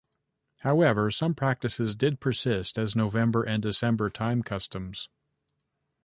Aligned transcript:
However, 0.61 1.11
some 1.11 1.35
practices 1.35 1.95
did 1.95 2.19
persist 2.19 2.79
as 2.79 2.95
November 2.95 3.43
and 3.43 3.61
December 3.61 4.09
time 4.09 4.41
customs. 4.41 5.09